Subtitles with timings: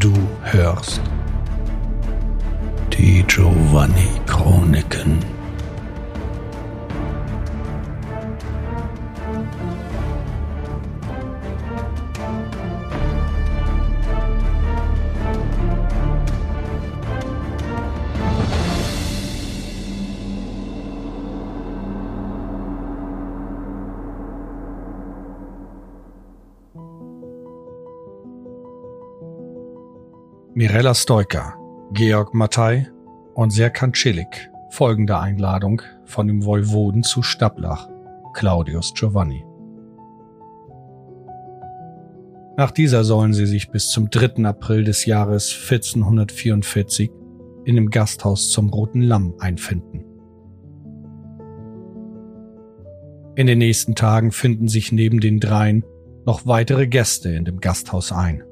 [0.00, 0.12] Du
[0.42, 1.00] hörst
[2.92, 5.37] die Giovanni Chroniken.
[30.58, 31.54] Mirella Stoiker,
[31.92, 32.90] Georg Mattei
[33.34, 37.88] und Serkan Cilic folgende Einladung von dem Woiwoden zu Stablach,
[38.34, 39.44] Claudius Giovanni.
[42.56, 44.46] Nach dieser sollen sie sich bis zum 3.
[44.46, 47.08] April des Jahres 1444
[47.64, 50.04] in dem Gasthaus zum Roten Lamm einfinden.
[53.36, 55.84] In den nächsten Tagen finden sich neben den dreien
[56.26, 58.42] noch weitere Gäste in dem Gasthaus ein.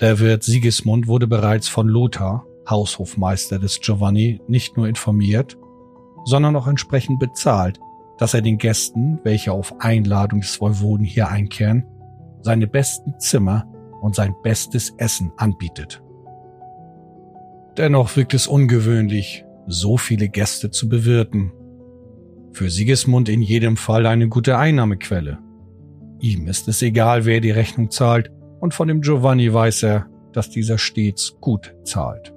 [0.00, 5.56] Der Wirt Sigismund wurde bereits von Lothar, Haushofmeister des Giovanni, nicht nur informiert,
[6.26, 7.80] sondern auch entsprechend bezahlt,
[8.18, 11.86] dass er den Gästen, welche auf Einladung des Woiwoden hier einkehren,
[12.42, 13.66] seine besten Zimmer
[14.02, 16.02] und sein bestes Essen anbietet.
[17.78, 21.52] Dennoch wirkt es ungewöhnlich, so viele Gäste zu bewirten.
[22.52, 25.38] Für Sigismund in jedem Fall eine gute Einnahmequelle.
[26.20, 28.30] Ihm ist es egal, wer die Rechnung zahlt,
[28.66, 32.34] und von dem Giovanni weiß er, dass dieser stets gut zahlt.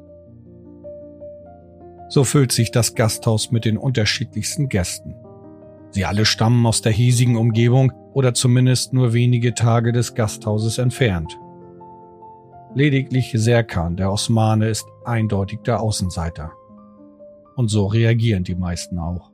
[2.07, 5.15] So füllt sich das Gasthaus mit den unterschiedlichsten Gästen.
[5.89, 11.35] Sie alle stammen aus der hiesigen Umgebung oder zumindest nur wenige Tage des Gasthauses entfernt.
[12.75, 16.51] Lediglich Serkan, der Osmane, ist eindeutig der Außenseiter.
[17.55, 19.31] Und so reagieren die meisten auch.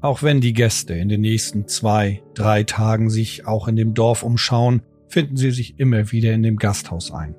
[0.00, 4.22] Auch wenn die Gäste in den nächsten zwei, drei Tagen sich auch in dem Dorf
[4.22, 4.80] umschauen,
[5.12, 7.34] finden sie sich immer wieder in dem Gasthaus ein.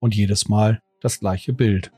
[0.00, 1.92] Und jedes Mal das gleiche Bild.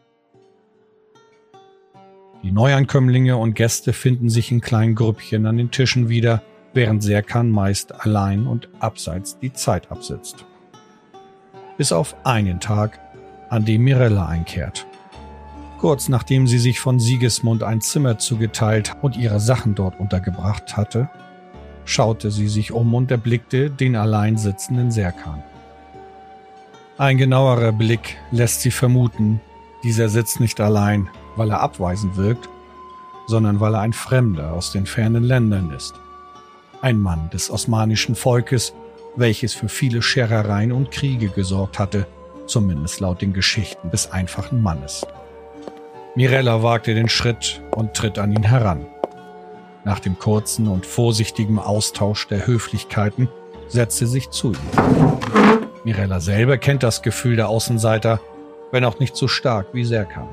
[2.43, 6.43] Die Neuankömmlinge und Gäste finden sich in kleinen Grüppchen an den Tischen wieder,
[6.75, 10.45] während Serkan meist allein und abseits die Zeit absitzt.
[11.79, 13.01] Bis auf einen Tag,
[13.49, 14.88] an dem Mirella einkehrt.
[15.79, 21.09] Kurz nachdem sie sich von Sigismund ein Zimmer zugeteilt und ihre Sachen dort untergebracht hatte,
[21.85, 25.43] schaute sie sich um und erblickte den allein sitzenden Serkan.
[26.99, 29.41] Ein genauerer Blick lässt sie vermuten,
[29.85, 32.49] dieser sitzt nicht allein, weil er abweisend wirkt,
[33.29, 35.95] sondern weil er ein Fremder aus den fernen Ländern ist.
[36.83, 38.75] Ein Mann des osmanischen Volkes,
[39.15, 42.09] welches für viele Scherereien und Kriege gesorgt hatte,
[42.47, 45.07] zumindest laut den Geschichten des einfachen Mannes.
[46.19, 48.85] Mirella wagte den Schritt und tritt an ihn heran.
[49.85, 53.29] Nach dem kurzen und vorsichtigen Austausch der Höflichkeiten
[53.69, 55.19] setzt sie sich zu ihm.
[55.85, 58.21] Mirella selber kennt das Gefühl der Außenseiter,
[58.73, 60.27] wenn auch nicht so stark wie Serkan.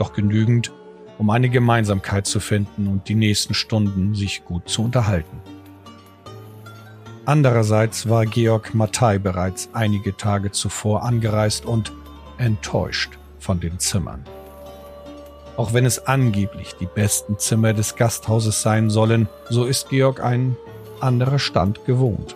[0.00, 0.72] Doch genügend,
[1.18, 5.40] um eine Gemeinsamkeit zu finden und die nächsten Stunden sich gut zu unterhalten.
[7.26, 11.92] Andererseits war Georg Mattei bereits einige Tage zuvor angereist und
[12.38, 14.24] enttäuscht von den Zimmern.
[15.60, 20.56] Auch wenn es angeblich die besten Zimmer des Gasthauses sein sollen, so ist Georg ein
[21.00, 22.34] anderer Stand gewohnt.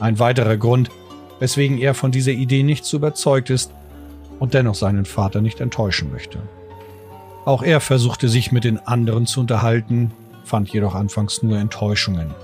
[0.00, 0.90] Ein weiterer Grund,
[1.38, 3.72] weswegen er von dieser Idee nicht so überzeugt ist
[4.38, 6.40] und dennoch seinen Vater nicht enttäuschen möchte.
[7.46, 10.12] Auch er versuchte sich mit den anderen zu unterhalten,
[10.44, 12.34] fand jedoch anfangs nur Enttäuschungen.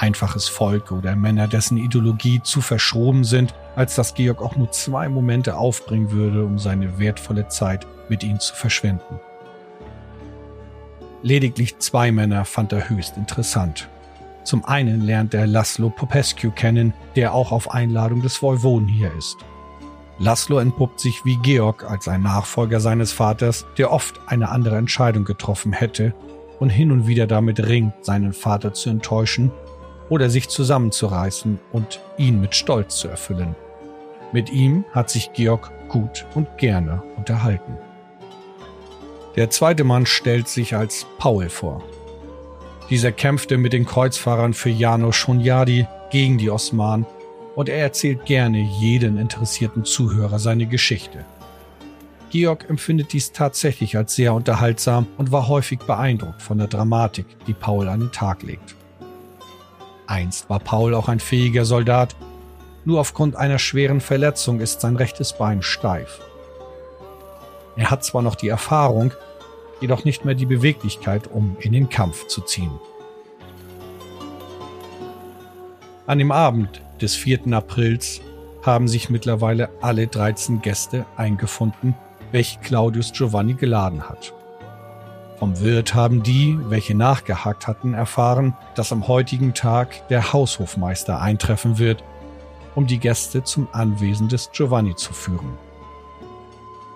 [0.00, 5.10] Einfaches Volk oder Männer, dessen Ideologie zu verschroben sind, als dass Georg auch nur zwei
[5.10, 9.20] Momente aufbringen würde, um seine wertvolle Zeit mit ihnen zu verschwenden.
[11.22, 13.90] Lediglich zwei Männer fand er höchst interessant.
[14.42, 19.36] Zum einen lernt er Laszlo Popescu kennen, der auch auf Einladung des Woiwoden hier ist.
[20.18, 25.24] Laszlo entpuppt sich wie Georg als ein Nachfolger seines Vaters, der oft eine andere Entscheidung
[25.24, 26.14] getroffen hätte
[26.58, 29.52] und hin und wieder damit ringt, seinen Vater zu enttäuschen
[30.10, 33.56] oder sich zusammenzureißen und ihn mit Stolz zu erfüllen.
[34.32, 37.78] Mit ihm hat sich Georg gut und gerne unterhalten.
[39.36, 41.82] Der zweite Mann stellt sich als Paul vor.
[42.90, 47.06] Dieser kämpfte mit den Kreuzfahrern für Janos Hunyadi gegen die Osmanen
[47.54, 51.24] und er erzählt gerne jeden interessierten Zuhörer seine Geschichte.
[52.30, 57.54] Georg empfindet dies tatsächlich als sehr unterhaltsam und war häufig beeindruckt von der Dramatik, die
[57.54, 58.76] Paul an den Tag legt.
[60.10, 62.16] Einst war Paul auch ein fähiger Soldat,
[62.84, 66.20] nur aufgrund einer schweren Verletzung ist sein rechtes Bein steif.
[67.76, 69.12] Er hat zwar noch die Erfahrung,
[69.80, 72.72] jedoch nicht mehr die Beweglichkeit, um in den Kampf zu ziehen.
[76.06, 77.52] An dem Abend des 4.
[77.52, 78.20] Aprils
[78.62, 81.94] haben sich mittlerweile alle 13 Gäste eingefunden,
[82.32, 84.34] welche Claudius Giovanni geladen hat.
[85.40, 91.78] Vom Wirt haben die, welche nachgehakt hatten, erfahren, dass am heutigen Tag der Haushofmeister eintreffen
[91.78, 92.04] wird,
[92.74, 95.54] um die Gäste zum Anwesen des Giovanni zu führen.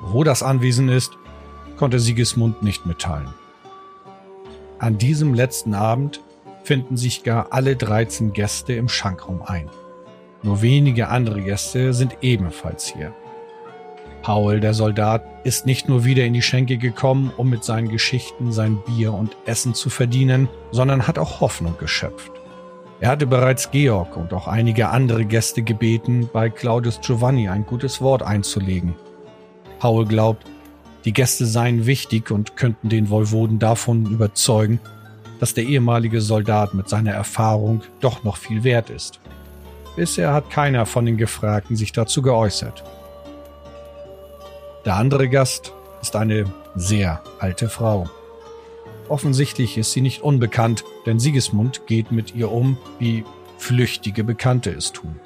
[0.02, 1.12] Wo das Anwesen ist,
[1.78, 3.32] konnte Sigismund nicht mitteilen.
[4.78, 6.20] An diesem letzten Abend
[6.64, 9.70] finden sich gar alle 13 Gäste im Schankraum ein.
[10.42, 13.14] Nur wenige andere Gäste sind ebenfalls hier.
[14.24, 18.52] Paul, der Soldat, ist nicht nur wieder in die Schenke gekommen, um mit seinen Geschichten
[18.52, 22.32] sein Bier und Essen zu verdienen, sondern hat auch Hoffnung geschöpft.
[23.00, 28.00] Er hatte bereits Georg und auch einige andere Gäste gebeten, bei Claudius Giovanni ein gutes
[28.00, 28.94] Wort einzulegen.
[29.78, 30.46] Paul glaubt,
[31.04, 34.80] die Gäste seien wichtig und könnten den Woiwoden davon überzeugen,
[35.38, 39.20] dass der ehemalige Soldat mit seiner Erfahrung doch noch viel wert ist.
[39.96, 42.82] Bisher hat keiner von den Gefragten sich dazu geäußert.
[44.84, 45.72] Der andere Gast
[46.02, 46.44] ist eine
[46.74, 48.10] sehr alte Frau.
[49.08, 53.24] Offensichtlich ist sie nicht unbekannt, denn Sigismund geht mit ihr um, wie
[53.56, 55.18] flüchtige Bekannte es tun.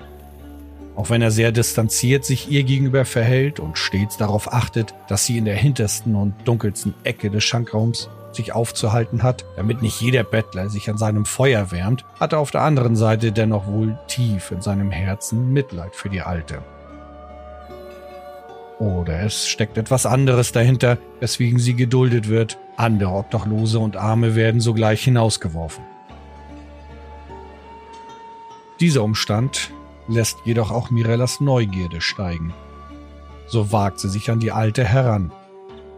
[0.95, 5.39] Auch wenn er sehr distanziert sich ihr gegenüber verhält und stets darauf achtet, dass sie
[5.39, 10.69] in der hintersten und dunkelsten Ecke des Schankraums sich aufzuhalten hat, damit nicht jeder Bettler
[10.69, 14.61] sich an seinem Feuer wärmt, hat er auf der anderen Seite dennoch wohl tief in
[14.61, 16.63] seinem Herzen Mitleid für die Alte.
[18.79, 22.59] Oder es steckt etwas anderes dahinter, weswegen sie geduldet wird.
[22.77, 25.85] Andere Obdachlose und Arme werden sogleich hinausgeworfen.
[28.79, 29.73] Dieser Umstand
[30.07, 32.55] lässt jedoch auch Mirellas Neugierde steigen.
[33.49, 35.33] So wagt sie sich an die Alte heran,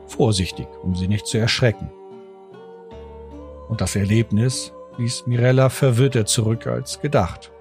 [0.06, 1.90] vorsichtig, um sie nicht zu erschrecken.
[3.68, 7.52] Und das Erlebnis ließ Mirella verwirrter zurück als gedacht.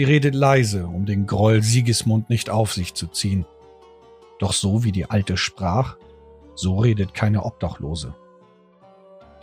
[0.00, 3.44] Sie redet leise, um den Groll Sigismund nicht auf sich zu ziehen.
[4.38, 5.98] Doch so wie die Alte sprach,
[6.54, 8.14] so redet keine Obdachlose.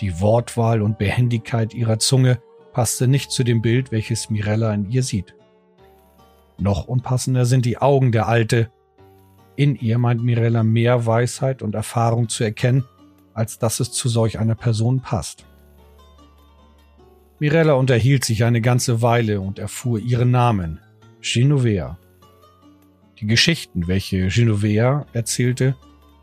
[0.01, 2.41] Die Wortwahl und Behendigkeit ihrer Zunge
[2.73, 5.35] passte nicht zu dem Bild, welches Mirella in ihr sieht.
[6.57, 8.71] Noch unpassender sind die Augen der Alte.
[9.57, 12.83] In ihr meint Mirella mehr Weisheit und Erfahrung zu erkennen,
[13.35, 15.45] als dass es zu solch einer Person passt.
[17.39, 20.79] Mirella unterhielt sich eine ganze Weile und erfuhr ihren Namen,
[21.21, 21.99] Genovea.
[23.19, 25.75] Die Geschichten, welche Genovea erzählte,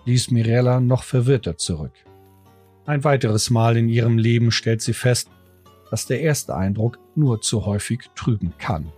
[0.06, 1.92] ließ Mirella noch verwirrter zurück.
[2.84, 5.30] Ein weiteres Mal in ihrem Leben stellt sie fest,
[5.90, 8.92] dass der erste Eindruck nur zu häufig trüben kann.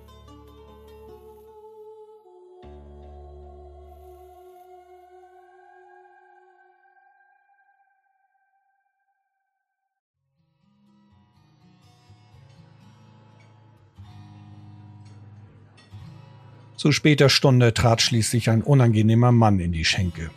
[16.86, 20.30] Zu später Stunde trat schließlich ein unangenehmer Mann in die Schenke.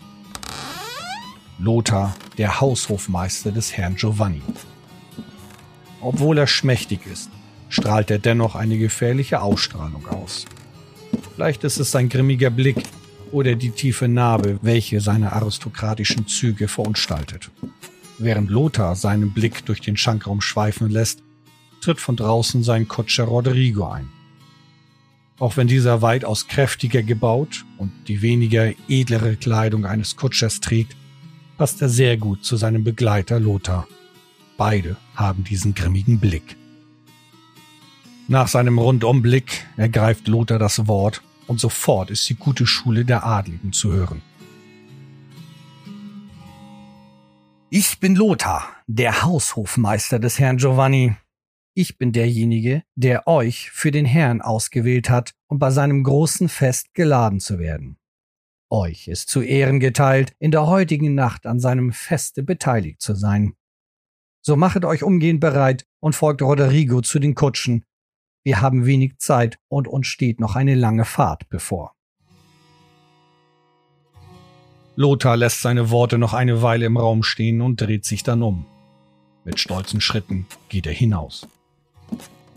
[1.60, 4.42] Lothar, der Haushofmeister des Herrn Giovanni.
[6.02, 7.30] Obwohl er schmächtig ist,
[7.70, 10.48] strahlt er dennoch eine gefährliche Ausstrahlung aus.
[11.36, 12.82] Vielleicht ist es sein grimmiger Blick
[13.32, 17.52] oder die tiefe Narbe, welche seine aristokratischen Züge verunstaltet.
[18.18, 21.22] Während Lothar seinen Blick durch den Schankraum schweifen lässt,
[21.80, 24.10] tritt von draußen sein Kutscher Rodrigo ein.
[25.40, 30.98] Auch wenn dieser weitaus kräftiger gebaut und die weniger edlere Kleidung eines Kutschers trägt,
[31.58, 33.88] passt er sehr gut zu seinem Begleiter Lothar.
[34.58, 36.58] Beide haben diesen grimmigen Blick.
[38.28, 43.72] Nach seinem Rundumblick ergreift Lothar das Wort und sofort ist die gute Schule der Adligen
[43.72, 44.22] zu hören.
[47.70, 51.16] Ich bin Lothar, der Haushofmeister des Herrn Giovanni,
[51.80, 56.94] ich bin derjenige, der euch für den Herrn ausgewählt hat und bei seinem großen Fest
[56.94, 57.98] geladen zu werden.
[58.70, 63.54] Euch ist zu Ehren geteilt, in der heutigen Nacht an seinem Feste beteiligt zu sein.
[64.42, 67.86] So machet euch umgehend bereit und folgt Roderigo zu den Kutschen.
[68.44, 71.96] Wir haben wenig Zeit und uns steht noch eine lange Fahrt bevor.
[74.98, 78.66] Lothar lässt seine Worte noch eine Weile im Raum stehen und dreht sich dann um.
[79.46, 81.48] Mit stolzen Schritten geht er hinaus.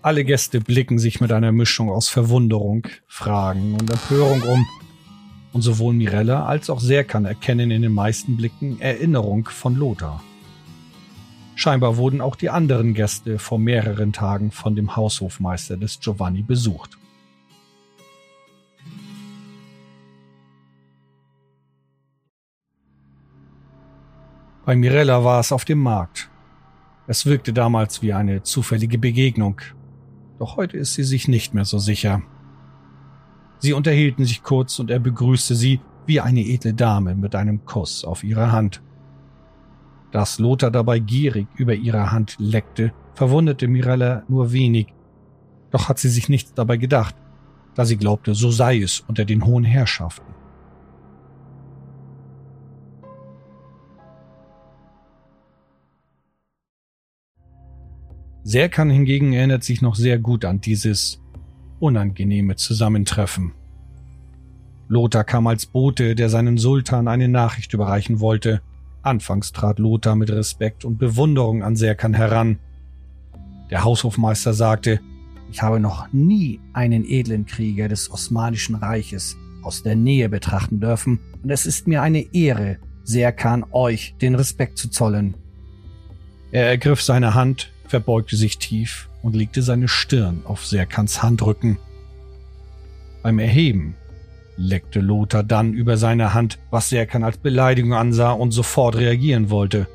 [0.04, 4.66] Alle Gäste blicken sich mit einer Mischung aus Verwunderung, Fragen und Empörung um.
[5.52, 10.21] Und sowohl Mirella als auch Serkan erkennen in den meisten Blicken Erinnerung von Lothar.
[11.54, 16.99] Scheinbar wurden auch die anderen Gäste vor mehreren Tagen von dem Haushofmeister des Giovanni besucht.
[24.64, 26.28] Bei Mirella war es auf dem Markt.
[27.06, 29.61] Es wirkte damals wie eine zufällige Begegnung.
[30.43, 32.21] Doch heute ist sie sich nicht mehr so sicher.
[33.61, 38.05] Sie unterhielten sich kurz und er begrüßte sie wie eine edle Dame mit einem Kuss
[38.05, 38.83] auf ihre Hand.
[40.11, 44.93] Dass Lothar dabei gierig über ihre Hand leckte, verwunderte Mirella nur wenig,
[45.71, 47.15] doch hat sie sich nichts dabei gedacht,
[47.77, 50.35] da sie glaubte, so sei es unter den hohen Herrschaften.
[58.45, 61.21] Serkan hingegen erinnert sich noch sehr gut an dieses
[61.79, 63.53] unangenehme Zusammentreffen.
[64.89, 68.61] Lothar kam als Bote, der seinen Sultan eine Nachricht überreichen wollte.
[69.03, 72.59] Anfangs trat Lothar mit Respekt und Bewunderung an Serkan heran.
[73.71, 75.01] Der Haushofmeister sagte,
[75.51, 81.21] ich habe noch nie einen edlen Krieger des Osmanischen Reiches aus der Nähe betrachten dürfen,
[81.43, 85.35] und es ist mir eine Ehre, Serkan euch den Respekt zu zollen.
[86.53, 91.77] Er ergriff seine Hand, verbeugte sich tief und legte seine Stirn auf Serkans Handrücken.
[93.23, 93.97] Beim Erheben
[94.57, 99.89] leckte Lothar dann über seine Hand, was Serkan als Beleidigung ansah und sofort reagieren wollte.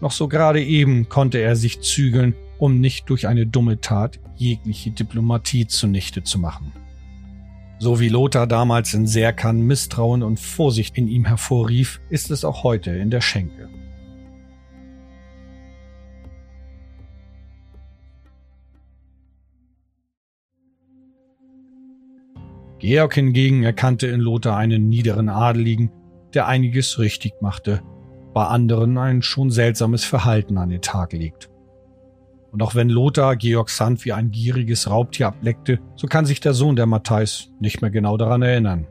[0.00, 4.90] Noch so gerade eben konnte er sich zügeln, um nicht durch eine dumme Tat jegliche
[4.90, 6.72] Diplomatie zunichte zu machen.
[7.78, 12.64] So wie Lothar damals in Serkan Misstrauen und Vorsicht in ihm hervorrief, ist es auch
[12.64, 13.68] heute in der Schenke.
[22.82, 25.92] Georg hingegen erkannte in Lothar einen niederen Adeligen,
[26.34, 27.80] der einiges richtig machte,
[28.34, 31.48] bei anderen ein schon seltsames Verhalten an den Tag legt.
[32.50, 36.54] Und auch wenn Lothar Georgs Hand wie ein gieriges Raubtier ableckte, so kann sich der
[36.54, 38.88] Sohn der Matthäus nicht mehr genau daran erinnern.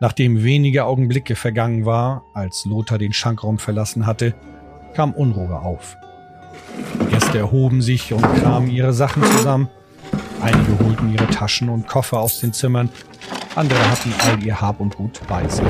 [0.00, 4.34] Nachdem wenige Augenblicke vergangen war, als Lothar den Schankraum verlassen hatte,
[4.94, 5.96] kam Unruhe auf.
[7.00, 9.68] Die Gäste erhoben sich und kramen ihre Sachen zusammen.
[10.40, 12.90] Einige holten ihre Taschen und Koffer aus den Zimmern,
[13.54, 15.64] andere hatten all ihr Hab und Gut bei sich.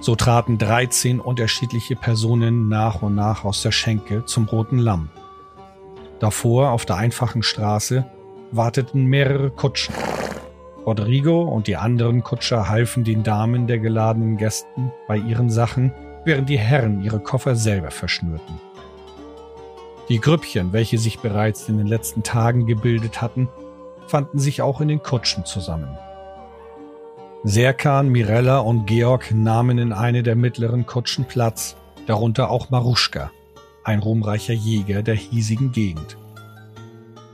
[0.00, 5.10] So traten 13 unterschiedliche Personen nach und nach aus der Schenke zum Roten Lamm.
[6.20, 8.06] Davor, auf der einfachen Straße,
[8.52, 9.94] warteten mehrere Kutschen.
[10.86, 15.92] Rodrigo und die anderen Kutscher halfen den Damen der geladenen Gästen bei ihren Sachen
[16.24, 18.60] während die Herren ihre Koffer selber verschnürten.
[20.08, 23.48] Die Grüppchen, welche sich bereits in den letzten Tagen gebildet hatten,
[24.06, 25.98] fanden sich auch in den Kutschen zusammen.
[27.44, 33.30] Serkan, Mirella und Georg nahmen in eine der mittleren Kutschen Platz, darunter auch Maruschka,
[33.84, 36.16] ein ruhmreicher Jäger der hiesigen Gegend.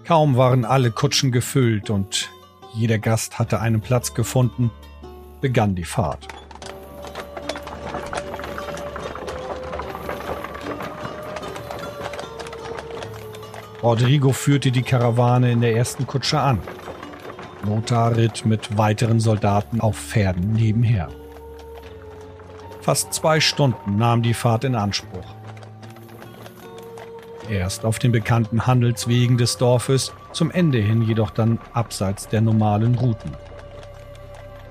[0.05, 2.29] Kaum waren alle Kutschen gefüllt und
[2.75, 4.71] jeder Gast hatte einen Platz gefunden,
[5.41, 6.29] begann die Fahrt.
[13.85, 16.59] Rodrigo führte die Karawane in der ersten Kutsche an.
[17.67, 21.11] Lothar ritt mit weiteren Soldaten auf Pferden nebenher.
[22.81, 25.26] Fast zwei Stunden nahm die Fahrt in Anspruch.
[27.50, 32.95] Erst auf den bekannten Handelswegen des Dorfes, zum Ende hin jedoch dann abseits der normalen
[32.95, 33.33] Routen.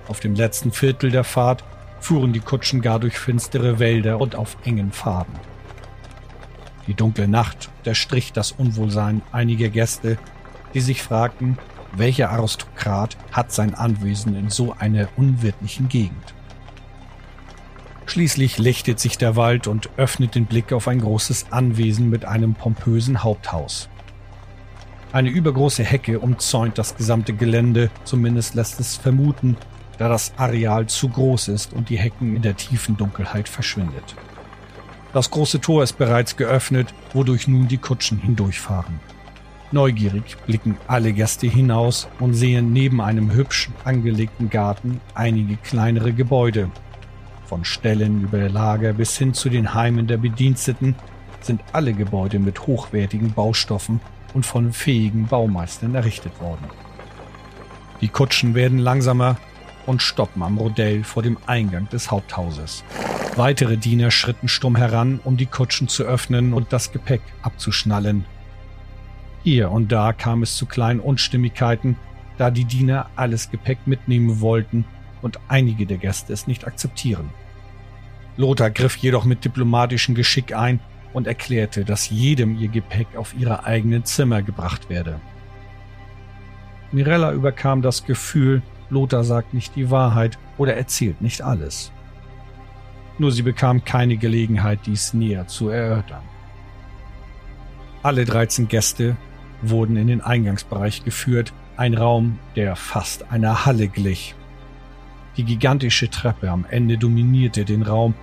[0.08, 1.64] Auf dem letzten Viertel der Fahrt
[2.00, 5.53] fuhren die Kutschen gar durch finstere Wälder und auf engen Pfaden.
[6.88, 10.18] Die dunkle Nacht unterstrich das Unwohlsein einiger Gäste,
[10.74, 11.58] die sich fragten,
[11.96, 16.34] welcher Aristokrat hat sein Anwesen in so einer unwirtlichen Gegend.
[18.06, 22.54] Schließlich lichtet sich der Wald und öffnet den Blick auf ein großes Anwesen mit einem
[22.54, 23.90] pompösen Haupthaus.
[25.14, 29.58] Eine übergroße Hecke umzäunt das gesamte Gelände, zumindest lässt es vermuten,
[30.00, 34.16] da das Areal zu groß ist und die Hecken in der tiefen Dunkelheit verschwindet.
[35.14, 39.00] Das große Tor ist bereits geöffnet, wodurch nun die Kutschen hindurchfahren.
[39.72, 46.70] Neugierig blicken alle Gäste hinaus und sehen neben einem hübsch angelegten Garten einige kleinere Gebäude.
[47.46, 50.96] Von Ställen über Lager bis hin zu den Heimen der Bediensteten
[51.42, 54.00] sind alle Gebäude mit hochwertigen Baustoffen
[54.34, 56.66] und von fähigen Baumeistern errichtet worden.
[58.02, 59.38] Die Kutschen werden langsamer
[59.86, 62.84] und stoppen am Rodell vor dem Eingang des Haupthauses.
[63.36, 68.26] Weitere Diener schritten stumm heran, um die Kutschen zu öffnen und das Gepäck abzuschnallen.
[69.44, 71.96] Hier und da kam es zu kleinen Unstimmigkeiten,
[72.38, 74.86] da die Diener alles Gepäck mitnehmen wollten
[75.24, 77.30] und einige der Gäste es nicht akzeptieren.
[78.38, 80.80] Lothar griff jedoch mit diplomatischem Geschick ein
[81.12, 85.20] und erklärte, dass jedem ihr Gepäck auf ihre eigenen Zimmer gebracht werde.
[86.92, 88.62] Mirella überkam das Gefühl,
[88.92, 91.92] Lothar sagt nicht die Wahrheit oder erzählt nicht alles.
[93.18, 96.24] Nur sie bekam keine Gelegenheit, dies näher zu erörtern.
[98.02, 99.16] Alle 13 Gäste
[99.62, 104.36] wurden in den Eingangsbereich geführt, ein Raum, der fast einer Halle glich.
[105.38, 108.14] Die gigantische Treppe am Ende dominierte den Raum,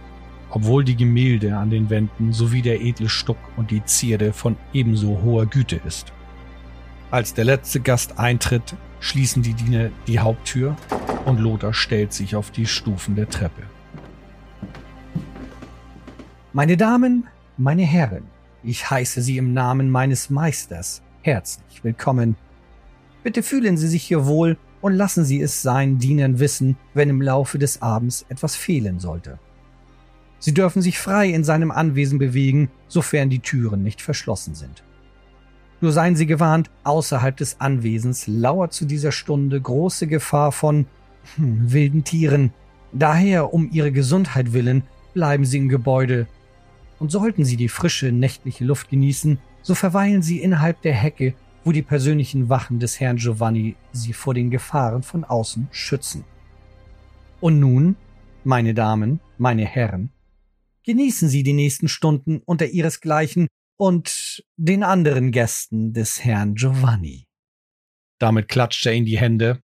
[0.50, 5.22] obwohl die Gemälde an den Wänden sowie der edle Stuck und die Zierde von ebenso
[5.22, 6.12] hoher Güte ist.
[7.10, 10.76] Als der letzte Gast eintritt, schließen die Diener die Haupttür
[11.24, 13.62] und Lothar stellt sich auf die Stufen der Treppe.
[16.52, 17.28] Meine Damen,
[17.58, 18.24] meine Herren,
[18.64, 22.34] ich heiße Sie im Namen meines Meisters herzlich willkommen.
[23.22, 27.22] Bitte fühlen Sie sich hier wohl und lassen Sie es seinen Dienern wissen, wenn im
[27.22, 29.38] Laufe des Abends etwas fehlen sollte.
[30.40, 34.82] Sie dürfen sich frei in seinem Anwesen bewegen, sofern die Türen nicht verschlossen sind.
[35.80, 40.86] Nur seien Sie gewarnt, außerhalb des Anwesens lauert zu dieser Stunde große Gefahr von
[41.36, 42.52] hm, wilden Tieren.
[42.92, 44.82] Daher, um Ihre Gesundheit willen,
[45.14, 46.26] bleiben Sie im Gebäude
[47.00, 51.72] und sollten Sie die frische nächtliche Luft genießen, so verweilen Sie innerhalb der Hecke, wo
[51.72, 56.24] die persönlichen Wachen des Herrn Giovanni Sie vor den Gefahren von außen schützen.
[57.40, 57.96] Und nun,
[58.44, 60.10] meine Damen, meine Herren,
[60.84, 67.26] genießen Sie die nächsten Stunden unter Ihresgleichen und den anderen Gästen des Herrn Giovanni.
[68.18, 69.60] Damit klatscht er in die Hände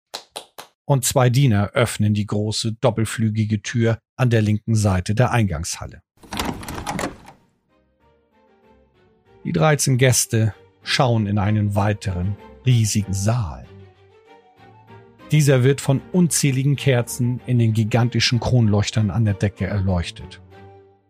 [0.85, 6.03] und zwei Diener öffnen die große doppelflügige Tür an der linken Seite der Eingangshalle.
[9.45, 13.67] Die 13 Gäste schauen in einen weiteren, riesigen Saal.
[15.33, 20.41] Dieser wird von unzähligen Kerzen in den gigantischen Kronleuchtern an der Decke erleuchtet.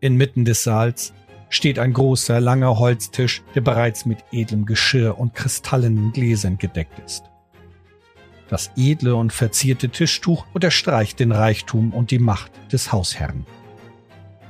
[0.01, 1.13] Inmitten des Saals
[1.51, 7.25] steht ein großer, langer Holztisch, der bereits mit edlem Geschirr und kristallenen Gläsern gedeckt ist.
[8.49, 13.45] Das edle und verzierte Tischtuch unterstreicht den Reichtum und die Macht des Hausherrn.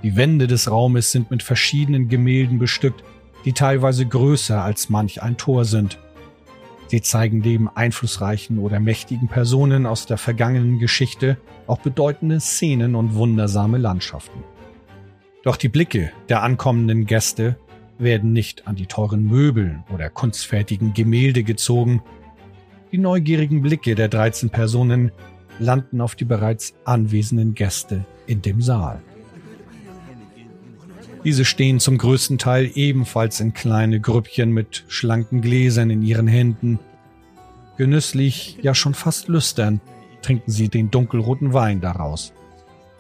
[0.02, 3.02] Die Wände des Raumes sind mit verschiedenen Gemälden bestückt,
[3.44, 5.98] die teilweise größer als manch ein Tor sind.
[6.88, 13.14] Sie zeigen neben einflussreichen oder mächtigen Personen aus der vergangenen Geschichte auch bedeutende Szenen und
[13.14, 14.44] wundersame Landschaften.
[15.42, 17.56] Doch die Blicke der ankommenden Gäste
[17.98, 22.02] werden nicht an die teuren Möbel oder kunstfertigen Gemälde gezogen.
[22.92, 25.12] Die neugierigen Blicke der 13 Personen
[25.58, 29.00] landen auf die bereits anwesenden Gäste in dem Saal.
[31.24, 36.80] Diese stehen zum größten Teil ebenfalls in kleine Grüppchen mit schlanken Gläsern in ihren Händen.
[37.76, 39.80] Genüsslich, ja schon fast lüstern,
[40.20, 42.32] trinken sie den dunkelroten Wein daraus.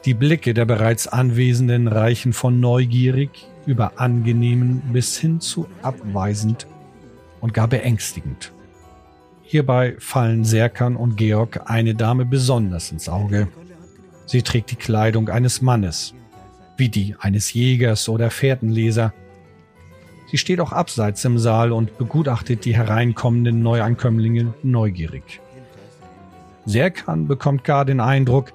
[0.04, 3.30] Die Blicke der bereits Anwesenden reichen von neugierig
[3.66, 6.66] über angenehmen bis hin zu abweisend
[7.40, 8.52] und gar beängstigend.
[9.42, 13.48] Hierbei fallen Serkan und Georg eine Dame besonders ins Auge.
[14.26, 16.14] Sie trägt die Kleidung eines Mannes,
[16.76, 19.12] wie die eines Jägers oder Fährtenleser.
[20.30, 25.40] Sie steht auch abseits im Saal und begutachtet die hereinkommenden Neuankömmlinge neugierig.
[26.64, 28.52] Serkan bekommt gar den Eindruck,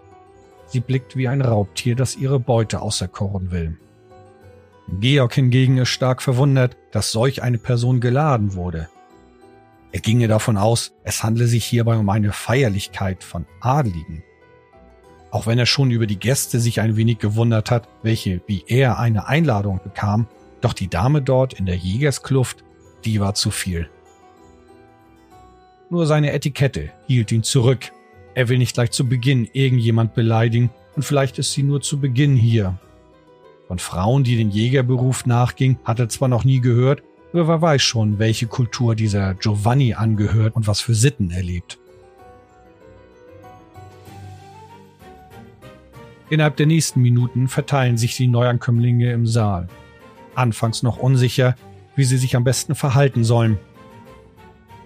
[0.68, 3.78] sie blickt wie ein Raubtier, das ihre Beute auserkoren will.
[5.00, 8.88] Georg hingegen ist stark verwundert, dass solch eine Person geladen wurde.
[9.92, 14.24] Er ginge davon aus, es handle sich hierbei um eine Feierlichkeit von Adligen.
[15.32, 18.98] Auch wenn er schon über die Gäste sich ein wenig gewundert hat, welche wie er
[19.00, 20.28] eine Einladung bekam,
[20.62, 22.64] doch die Dame dort in der Jägerskluft,
[23.06, 23.90] die war zu viel.
[25.90, 27.92] Nur seine Etikette hielt ihn zurück.
[28.34, 32.36] Er will nicht gleich zu Beginn irgendjemand beleidigen und vielleicht ist sie nur zu Beginn
[32.36, 32.78] hier.
[33.68, 37.82] Von Frauen, die den Jägerberuf nachging, hat er zwar noch nie gehört, aber wer weiß
[37.82, 41.78] schon, welche Kultur dieser Giovanni angehört und was für Sitten er lebt.
[46.30, 49.68] Innerhalb der nächsten Minuten verteilen sich die Neuankömmlinge im Saal.
[50.36, 51.56] Anfangs noch unsicher,
[51.96, 53.58] wie sie sich am besten verhalten sollen.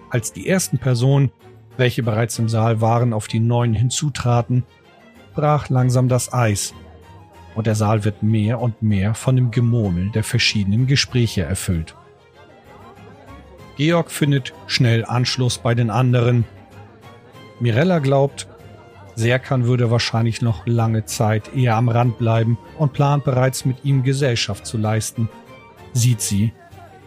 [0.08, 1.32] Als die ersten Personen,
[1.76, 4.64] welche bereits im Saal waren, auf die Neuen hinzutraten,
[5.34, 6.74] brach langsam das Eis
[7.54, 11.94] und der Saal wird mehr und mehr von dem Gemurmel der verschiedenen Gespräche erfüllt.
[13.76, 16.44] Georg findet schnell Anschluss bei den anderen.
[17.60, 18.46] Mirella glaubt,
[19.14, 24.02] Serkan würde wahrscheinlich noch lange Zeit eher am Rand bleiben und plant bereits mit ihm
[24.02, 25.28] Gesellschaft zu leisten.
[25.92, 26.52] Sieht sie,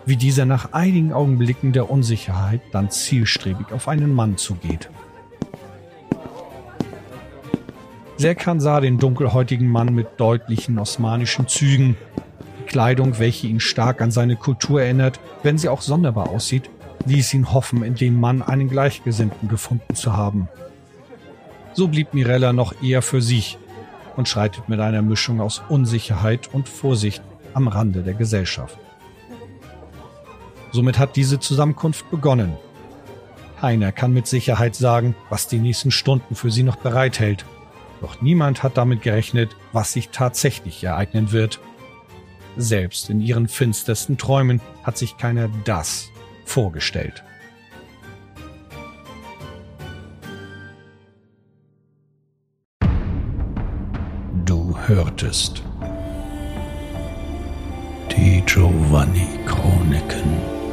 [0.06, 4.89] wie dieser nach einigen Augenblicken der Unsicherheit dann zielstrebig auf einen Mann zugeht.
[8.18, 11.98] Serkan sah den dunkelhäutigen Mann mit deutlichen osmanischen Zügen.
[12.60, 16.70] Die Kleidung, welche ihn stark an seine Kultur erinnert, wenn sie auch sonderbar aussieht,
[17.06, 20.48] ließ ihn hoffen, in dem Mann einen Gleichgesinnten gefunden zu haben.
[21.76, 23.58] So blieb Mirella noch eher für sich
[24.16, 27.22] und schreitet mit einer Mischung aus Unsicherheit und Vorsicht
[27.54, 28.80] am Rande der Gesellschaft.
[30.72, 32.54] Somit hat diese Zusammenkunft begonnen.
[33.60, 37.46] Keiner kann mit Sicherheit sagen, was die nächsten Stunden für sie noch bereithält.
[38.00, 41.60] Doch niemand hat damit gerechnet, was sich tatsächlich ereignen wird.
[42.56, 46.10] Selbst in ihren finstersten Träumen hat sich keiner das
[46.46, 47.24] vorgestellt.
[54.88, 55.63] hörtest.
[58.12, 60.64] Die Giovanni Chroniken.